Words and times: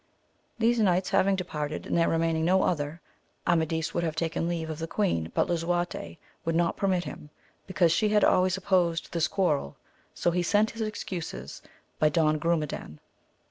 These 0.57 0.79
knights 0.79 1.11
having 1.11 1.35
departed, 1.35 1.85
and 1.85 1.95
there 1.95 2.09
remaining 2.09 2.43
no 2.43 2.63
other, 2.63 2.99
Amadis 3.45 3.93
would 3.93 4.03
have 4.03 4.15
taken 4.15 4.47
leave 4.47 4.67
of 4.67 4.79
the 4.79 4.87
queen, 4.87 5.31
but 5.35 5.47
Lisuarte 5.47 6.17
would 6.43 6.55
not 6.55 6.75
permit 6.75 7.03
him, 7.03 7.29
because 7.67 7.91
she 7.91 8.09
had 8.09 8.23
always 8.23 8.57
opposed 8.57 9.11
this 9.13 9.27
quarrel, 9.27 9.75
so 10.15 10.31
he 10.31 10.41
sent 10.41 10.71
his 10.71 10.81
excuses 10.81 11.61
by 11.99 12.09
Don 12.09 12.39
Grumedan. 12.39 12.97